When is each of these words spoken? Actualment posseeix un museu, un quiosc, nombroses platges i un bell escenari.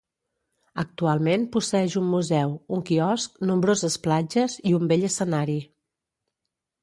Actualment 0.83 1.43
posseeix 1.55 1.97
un 2.01 2.07
museu, 2.13 2.55
un 2.77 2.81
quiosc, 2.87 3.37
nombroses 3.51 3.97
platges 4.07 4.55
i 4.69 4.71
un 4.79 4.89
bell 4.93 5.05
escenari. 5.11 5.59